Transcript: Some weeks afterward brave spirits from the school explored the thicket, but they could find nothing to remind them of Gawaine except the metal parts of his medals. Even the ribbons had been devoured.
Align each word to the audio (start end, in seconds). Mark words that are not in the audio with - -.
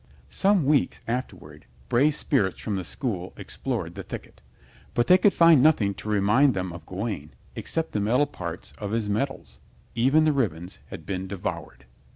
Some 0.31 0.65
weeks 0.65 0.99
afterward 1.07 1.67
brave 1.87 2.15
spirits 2.15 2.59
from 2.59 2.75
the 2.75 2.83
school 2.83 3.33
explored 3.37 3.93
the 3.93 4.01
thicket, 4.01 4.41
but 4.95 5.05
they 5.05 5.19
could 5.19 5.31
find 5.31 5.61
nothing 5.61 5.93
to 5.93 6.09
remind 6.09 6.55
them 6.55 6.73
of 6.73 6.87
Gawaine 6.87 7.35
except 7.55 7.91
the 7.91 7.99
metal 7.99 8.25
parts 8.25 8.73
of 8.79 8.93
his 8.93 9.07
medals. 9.07 9.59
Even 9.93 10.23
the 10.25 10.33
ribbons 10.33 10.79
had 10.89 11.05
been 11.05 11.27
devoured. 11.27 11.85